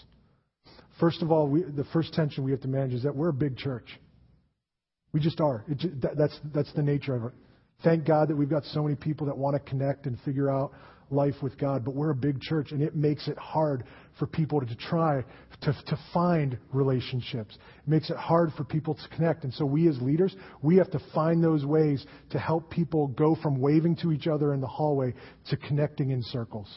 [1.00, 3.34] First of all, we, the first tension we have to manage is that we're a
[3.34, 3.88] big church.
[5.12, 5.66] We just are.
[5.68, 7.32] It, that's, that's the nature of it.
[7.84, 10.72] Thank God that we've got so many people that want to connect and figure out
[11.14, 13.84] life with God, but we're a big church and it makes it hard
[14.20, 15.24] for people to try
[15.62, 17.56] to, to find relationships.
[17.56, 19.44] It makes it hard for people to connect.
[19.44, 23.36] And so we as leaders, we have to find those ways to help people go
[23.42, 25.14] from waving to each other in the hallway
[25.50, 26.68] to connecting in circles.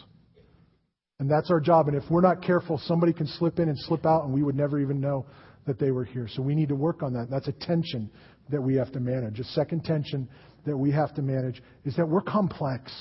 [1.19, 1.89] And that's our job.
[1.89, 4.57] And if we're not careful, somebody can slip in and slip out and we would
[4.57, 5.27] never even know
[5.67, 6.29] that they were here.
[6.33, 7.29] So we need to work on that.
[7.31, 8.11] That's a tension
[8.51, 9.41] that we have to manage.
[9.41, 10.29] A second tension
[10.65, 12.93] that we have to manage is that we're complex.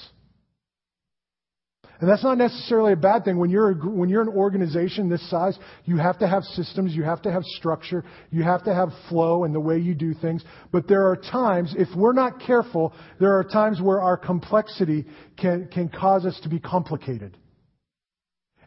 [2.01, 3.37] And that's not necessarily a bad thing.
[3.37, 7.03] When you're, a, when you're an organization this size, you have to have systems, you
[7.03, 10.43] have to have structure, you have to have flow in the way you do things.
[10.71, 15.05] But there are times, if we're not careful, there are times where our complexity
[15.37, 17.37] can, can cause us to be complicated.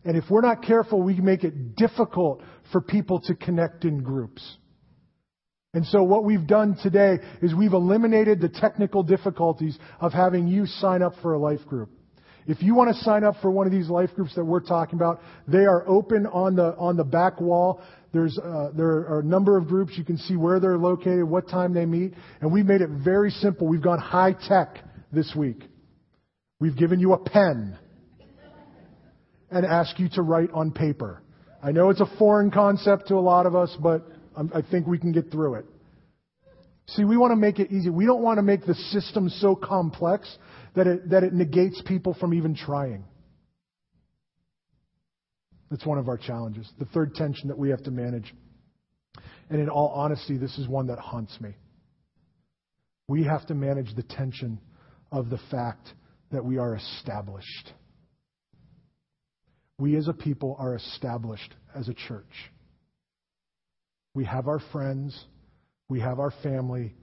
[0.05, 4.57] And if we're not careful, we make it difficult for people to connect in groups.
[5.75, 10.65] And so what we've done today is we've eliminated the technical difficulties of having you
[10.65, 11.91] sign up for a life group.
[12.49, 14.99] If you want to sign up for one of these life groups that we're talking
[14.99, 17.83] about, they are open on the on the back wall.
[18.15, 19.93] There's uh, there are a number of groups.
[19.99, 23.31] You can see where they're located, what time they meet, and we've made it very
[23.31, 23.69] simple.
[23.69, 24.79] We've gone high tech
[25.13, 25.63] this week.
[26.59, 27.79] We've given you a pen
[29.51, 31.23] and asked you to write on paper.
[31.63, 34.07] I know it's a foreign concept to a lot of us, but
[34.55, 35.67] I think we can get through it.
[36.89, 37.91] See, we want to make it easy.
[37.91, 40.39] We don't want to make the system so complex
[40.75, 43.05] that it, that it negates people from even trying.
[45.71, 46.71] That's one of our challenges.
[46.79, 48.35] The third tension that we have to manage.
[49.51, 51.55] And in all honesty, this is one that haunts me.
[53.07, 54.61] We have to manage the tension
[55.11, 55.89] of the fact
[56.31, 57.73] that we are established.
[59.79, 62.25] We as a people are established as a church.
[64.15, 65.19] We have our friends,
[65.89, 66.95] we have our family,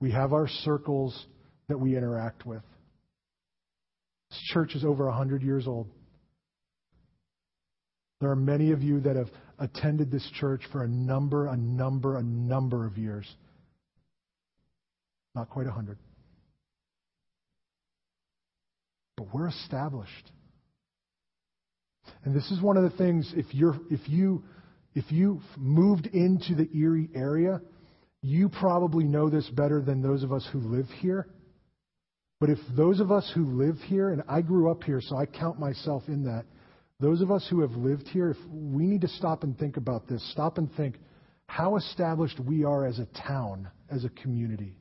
[0.00, 1.26] we have our circles
[1.68, 2.62] that we interact with.
[4.34, 5.88] This church is over 100 years old.
[8.20, 9.28] There are many of you that have
[9.60, 13.32] attended this church for a number, a number, a number of years.
[15.36, 15.98] Not quite 100.
[19.16, 20.32] But we're established.
[22.24, 24.42] And this is one of the things if you're if you
[24.96, 27.60] if you moved into the Erie area,
[28.20, 31.28] you probably know this better than those of us who live here.
[32.44, 35.24] But if those of us who live here, and I grew up here, so I
[35.24, 36.44] count myself in that,
[37.00, 40.06] those of us who have lived here, if we need to stop and think about
[40.06, 40.98] this, stop and think
[41.46, 44.76] how established we are as a town, as a community.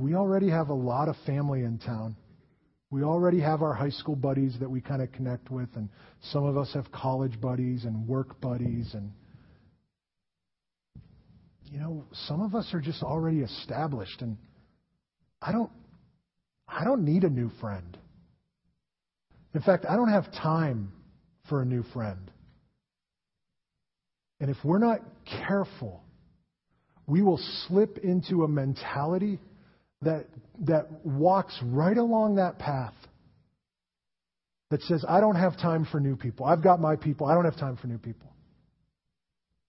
[0.00, 2.16] We already have a lot of family in town.
[2.90, 5.88] We already have our high school buddies that we kind of connect with, and
[6.32, 9.12] some of us have college buddies and work buddies, and
[11.66, 14.36] you know, some of us are just already established, and
[15.40, 15.70] I don't
[16.70, 17.96] I don't need a new friend.
[19.54, 20.92] In fact, I don't have time
[21.48, 22.30] for a new friend.
[24.40, 25.00] And if we're not
[25.46, 26.02] careful,
[27.06, 29.38] we will slip into a mentality
[30.02, 30.26] that,
[30.60, 32.94] that walks right along that path
[34.70, 36.46] that says, I don't have time for new people.
[36.46, 37.26] I've got my people.
[37.26, 38.32] I don't have time for new people.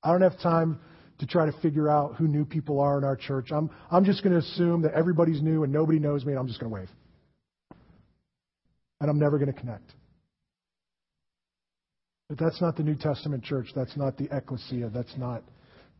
[0.03, 0.79] I don't have time
[1.21, 3.51] to try to figure out who new people are in our church.
[3.51, 6.47] I'm, I'm just going to assume that everybody's new and nobody knows me, and I'm
[6.47, 6.89] just going to wave.
[8.99, 9.93] And I'm never going to connect.
[12.27, 13.67] But that's not the New Testament church.
[13.75, 14.89] That's not the ecclesia.
[14.89, 15.43] That's not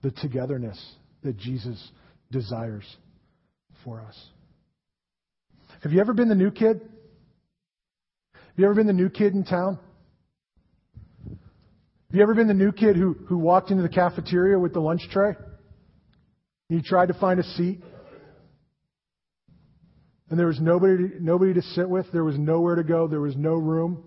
[0.01, 0.83] the togetherness
[1.21, 1.91] that Jesus
[2.31, 2.85] desires
[3.85, 4.17] for us.
[5.83, 6.81] Have you ever been the new kid?
[8.33, 9.77] Have you ever been the new kid in town?
[12.11, 14.81] Have you ever been the new kid who, who walked into the cafeteria with the
[14.81, 15.31] lunch tray?
[16.67, 17.81] You tried to find a seat.
[20.29, 22.05] And there was nobody, nobody to sit with.
[22.11, 23.07] There was nowhere to go.
[23.07, 24.03] There was no room.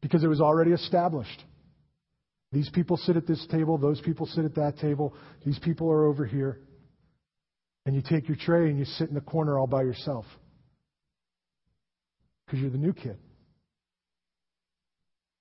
[0.00, 1.44] Because it was already established.
[2.50, 3.78] These people sit at this table.
[3.78, 5.14] Those people sit at that table.
[5.46, 6.62] These people are over here.
[7.86, 10.24] And you take your tray and you sit in the corner all by yourself.
[12.44, 13.18] Because you're the new kid.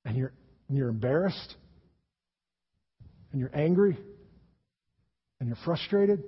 [0.06, 0.34] And you're
[0.72, 1.55] and you're embarrassed,
[3.34, 3.97] and you're angry,
[5.38, 6.24] and you're frustrated.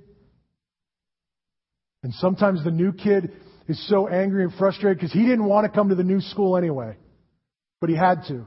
[2.04, 3.32] And sometimes the new kid
[3.70, 6.58] is so angry and frustrated because he didn't want to come to the new school
[6.58, 6.98] anyway,
[7.80, 8.46] but he had to.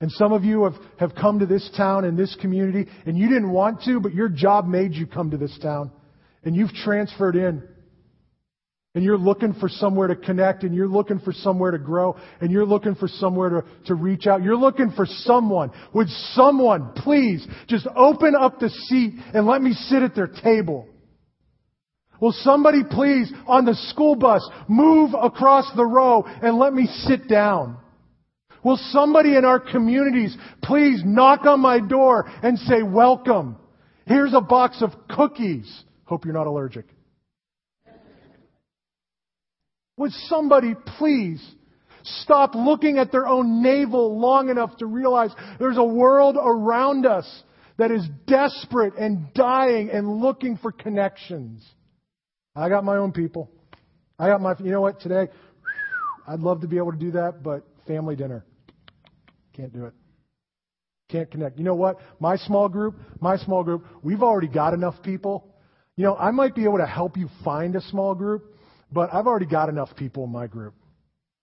[0.00, 3.28] And some of you have, have come to this town and this community, and you
[3.28, 5.92] didn't want to, but your job made you come to this town.
[6.42, 7.62] And you've transferred in
[8.94, 12.50] and you're looking for somewhere to connect and you're looking for somewhere to grow and
[12.50, 14.42] you're looking for somewhere to, to reach out.
[14.42, 15.70] You're looking for someone.
[15.94, 20.86] Would someone please just open up the seat and let me sit at their table?
[22.20, 27.28] Will somebody please on the school bus move across the row and let me sit
[27.28, 27.78] down?
[28.62, 33.56] Will somebody in our communities please knock on my door and say welcome?
[34.06, 35.82] Here's a box of cookies.
[36.04, 36.84] Hope you're not allergic.
[40.02, 41.40] Would somebody please
[42.02, 45.30] stop looking at their own navel long enough to realize
[45.60, 47.44] there's a world around us
[47.76, 51.64] that is desperate and dying and looking for connections?
[52.56, 53.48] I got my own people.
[54.18, 55.28] I got my, you know what, today,
[56.26, 58.44] I'd love to be able to do that, but family dinner.
[59.52, 59.92] Can't do it.
[61.10, 61.58] Can't connect.
[61.58, 61.98] You know what?
[62.18, 65.54] My small group, my small group, we've already got enough people.
[65.94, 68.51] You know, I might be able to help you find a small group,
[68.92, 70.74] but I've already got enough people in my group.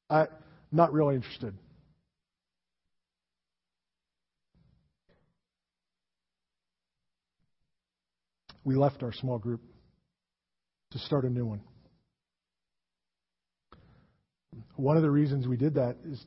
[0.09, 0.27] I'm
[0.71, 1.53] not really interested.
[8.63, 9.61] We left our small group
[10.91, 11.61] to start a new one.
[14.75, 16.23] One of the reasons we did that is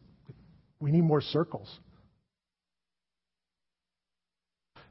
[0.81, 1.69] we need more circles.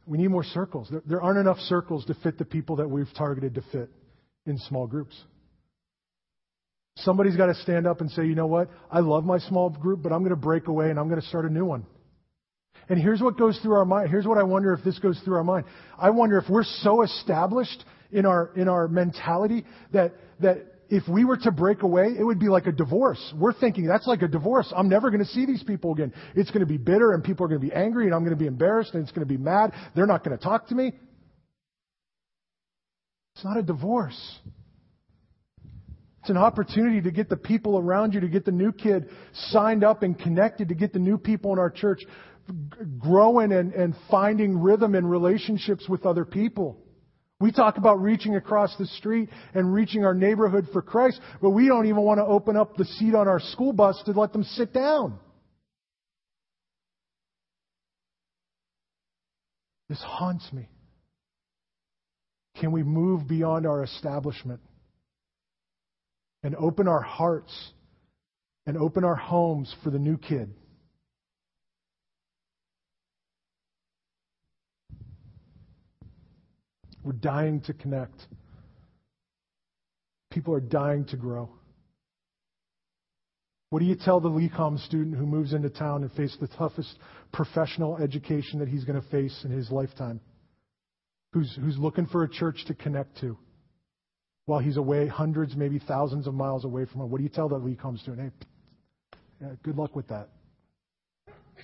[0.05, 0.91] We need more circles.
[1.05, 3.89] There, aren't enough circles to fit the people that we've targeted to fit
[4.45, 5.21] in small groups.
[6.97, 8.69] Somebody's got to stand up and say, you know what?
[8.91, 11.27] I love my small group, but I'm going to break away and I'm going to
[11.27, 11.85] start a new one.
[12.89, 14.09] And here's what goes through our mind.
[14.09, 15.65] Here's what I wonder if this goes through our mind.
[15.97, 21.23] I wonder if we're so established in our, in our mentality that, that if we
[21.23, 23.33] were to break away, it would be like a divorce.
[23.37, 24.71] We're thinking that's like a divorce.
[24.75, 26.13] I'm never going to see these people again.
[26.35, 28.35] It's going to be bitter and people are going to be angry and I'm going
[28.35, 29.71] to be embarrassed and it's going to be mad.
[29.95, 30.91] They're not going to talk to me.
[33.35, 34.19] It's not a divorce.
[36.31, 40.01] An opportunity to get the people around you, to get the new kid signed up
[40.01, 41.99] and connected, to get the new people in our church
[42.97, 46.77] growing and, and finding rhythm in relationships with other people.
[47.41, 51.67] We talk about reaching across the street and reaching our neighborhood for Christ, but we
[51.67, 54.43] don't even want to open up the seat on our school bus to let them
[54.43, 55.19] sit down.
[59.89, 60.69] This haunts me.
[62.55, 64.61] Can we move beyond our establishment
[66.43, 67.71] and open our hearts
[68.65, 70.53] and open our homes for the new kid?
[77.03, 78.15] We're dying to connect.
[80.31, 81.49] People are dying to grow.
[83.69, 86.93] What do you tell the LECOM student who moves into town and faces the toughest
[87.31, 90.19] professional education that he's going to face in his lifetime?
[91.33, 93.37] Who's, who's looking for a church to connect to
[94.51, 97.09] while he's away hundreds, maybe thousands of miles away from home?
[97.09, 98.33] What do you tell that LECOM student?
[99.39, 100.27] Hey, yeah, good luck with that.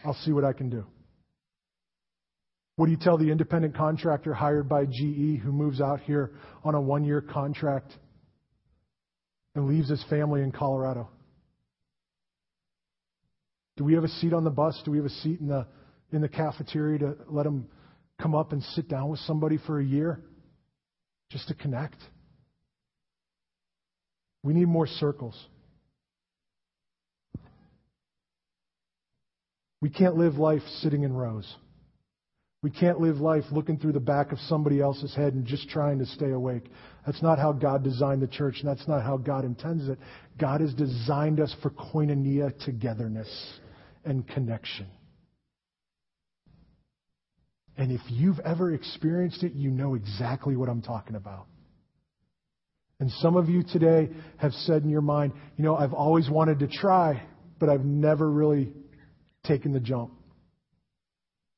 [0.06, 0.86] I'll see what I can do.
[2.78, 6.32] What do you tell the independent contractor hired by GE who moves out here
[6.64, 7.92] on a one year contract
[9.54, 11.10] and leaves his family in Colorado?
[13.76, 14.82] Do we have a seat on the bus?
[14.86, 15.68] Do we have a seat in the,
[16.14, 17.68] in the cafeteria to let him
[18.22, 20.22] come up and sit down with somebody for a year
[21.30, 21.98] just to connect?
[24.44, 25.36] We need more circles.
[29.82, 31.56] We can't live life sitting in rows.
[32.64, 36.00] We can't live life looking through the back of somebody else's head and just trying
[36.00, 36.64] to stay awake.
[37.06, 40.00] That's not how God designed the church, and that's not how God intends it.
[40.40, 43.30] God has designed us for koinonia togetherness
[44.04, 44.88] and connection.
[47.78, 51.46] And if you've ever experienced it, you know exactly what I'm talking about.
[53.00, 56.60] And some of you today have said in your mind, you know, I've always wanted
[56.60, 57.22] to try,
[57.60, 58.74] but I've never really
[59.44, 60.14] taken the jump.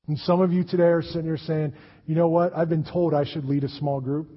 [0.08, 1.74] And some of you today are sitting here saying,
[2.06, 2.58] you know what?
[2.58, 4.30] I've been told I should lead a small group.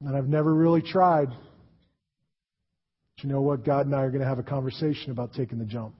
[0.00, 1.28] And I've never really tried.
[1.30, 3.64] But you know what?
[3.64, 5.94] God and I are going to have a conversation about taking the jump.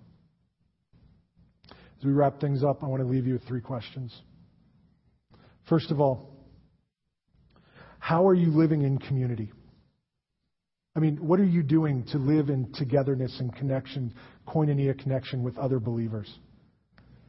[1.70, 4.14] As we wrap things up, I want to leave you with three questions.
[5.68, 6.33] First of all,
[8.04, 9.50] how are you living in community?
[10.94, 14.12] I mean, what are you doing to live in togetherness and connection,
[14.46, 16.30] koinonia connection with other believers?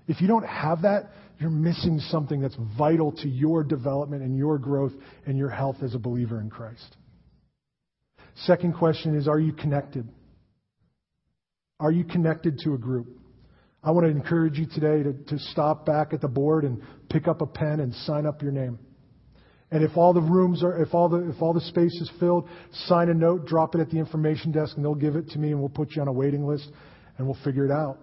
[0.09, 4.57] If you don't have that, you're missing something that's vital to your development and your
[4.57, 4.91] growth
[5.25, 6.97] and your health as a believer in Christ.
[8.39, 10.05] Second question is Are you connected?
[11.79, 13.07] Are you connected to a group?
[13.81, 17.29] I want to encourage you today to, to stop back at the board and pick
[17.29, 18.77] up a pen and sign up your name.
[19.75, 22.47] And if all the rooms are, if all the, if all the space is filled,
[22.85, 25.51] sign a note, drop it at the information desk, and they'll give it to me,
[25.51, 26.71] and we'll put you on a waiting list,
[27.17, 27.97] and we'll figure it out.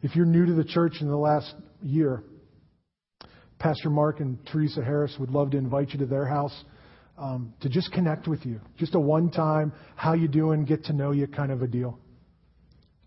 [0.00, 2.24] If you're new to the church in the last year,
[3.58, 6.64] Pastor Mark and Teresa Harris would love to invite you to their house
[7.18, 8.58] um, to just connect with you.
[8.78, 11.98] Just a one time, how you doing, get to know you kind of a deal.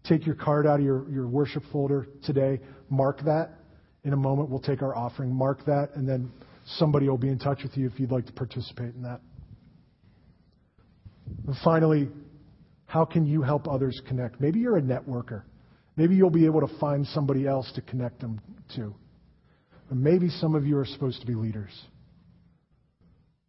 [0.07, 2.59] Take your card out of your, your worship folder today,
[2.91, 3.61] mark that.
[4.04, 6.32] In a moment, we'll take our offering, mark that, and then
[6.78, 9.22] somebody will be in touch with you if you'd like to participate in that.
[11.47, 12.10] And finally,
[12.86, 14.41] how can you help others connect?
[14.41, 15.43] Maybe you're a networker.
[15.97, 18.41] Maybe you'll be able to find somebody else to connect them
[18.76, 18.93] to.
[19.89, 21.72] Or maybe some of you are supposed to be leaders.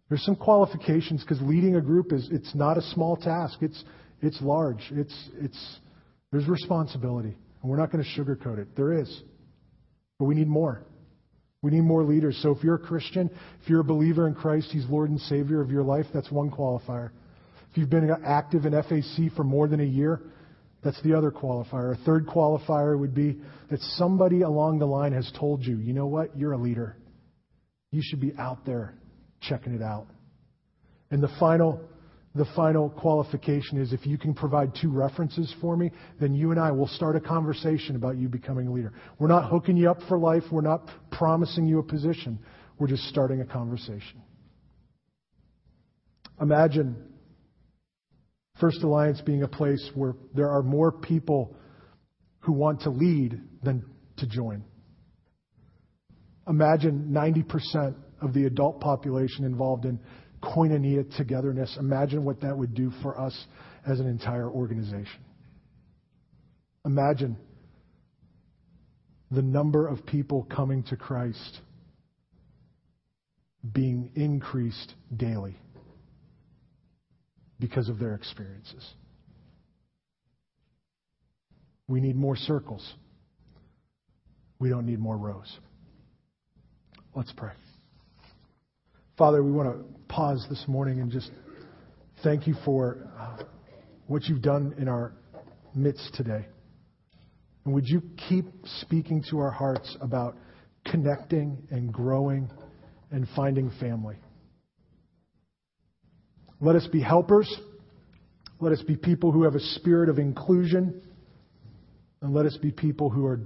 [0.08, 3.58] There's some qualifications because leading a group is it's not a small task.
[3.62, 3.82] It's
[4.20, 4.82] it's large.
[4.90, 5.78] It's it's
[6.30, 7.36] there's responsibility.
[7.62, 8.76] And we're not going to sugarcoat it.
[8.76, 9.22] There is.
[10.22, 10.84] But we need more.
[11.62, 12.38] We need more leaders.
[12.44, 13.28] So if you're a Christian,
[13.60, 16.48] if you're a believer in Christ, He's Lord and Savior of your life, that's one
[16.48, 17.10] qualifier.
[17.68, 20.20] If you've been active in FAC for more than a year,
[20.84, 22.00] that's the other qualifier.
[22.00, 26.06] A third qualifier would be that somebody along the line has told you, you know
[26.06, 26.96] what, you're a leader.
[27.90, 28.94] You should be out there
[29.40, 30.06] checking it out.
[31.10, 31.80] And the final,
[32.34, 36.58] the final qualification is if you can provide two references for me, then you and
[36.58, 38.92] I will start a conversation about you becoming a leader.
[39.18, 40.44] We're not hooking you up for life.
[40.50, 42.38] We're not promising you a position.
[42.78, 44.22] We're just starting a conversation.
[46.40, 46.96] Imagine
[48.60, 51.54] First Alliance being a place where there are more people
[52.40, 53.84] who want to lead than
[54.16, 54.64] to join.
[56.48, 60.00] Imagine 90% of the adult population involved in
[60.42, 61.76] koinonia togetherness.
[61.78, 63.46] Imagine what that would do for us
[63.86, 65.20] as an entire organization.
[66.84, 67.36] Imagine
[69.30, 71.60] the number of people coming to Christ
[73.72, 75.56] being increased daily
[77.60, 78.86] because of their experiences.
[81.86, 82.94] We need more circles.
[84.58, 85.58] We don't need more rows.
[87.14, 87.52] Let's pray.
[89.16, 91.30] Father, we want to pause this morning and just
[92.22, 93.44] thank you for uh,
[94.08, 95.14] what you've done in our
[95.74, 96.44] midst today.
[97.64, 98.44] And would you keep
[98.80, 100.36] speaking to our hearts about
[100.84, 102.50] connecting and growing
[103.10, 104.16] and finding family?
[106.60, 107.50] Let us be helpers.
[108.60, 111.00] Let us be people who have a spirit of inclusion.
[112.20, 113.40] And let us be people who are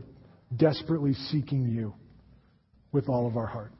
[0.56, 1.94] desperately seeking you
[2.90, 3.72] with all of our heart.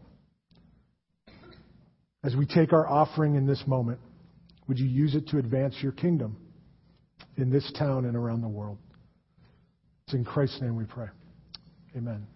[2.26, 4.00] As we take our offering in this moment,
[4.66, 6.36] would you use it to advance your kingdom
[7.36, 8.78] in this town and around the world?
[10.04, 11.06] It's in Christ's name we pray.
[11.96, 12.26] Amen.